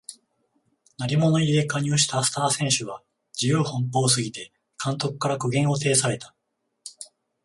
[0.97, 3.03] 鳴り物入りで加入したスター選手が
[3.39, 4.51] 自由奔放すぎて
[4.83, 6.33] 監督から苦言を呈された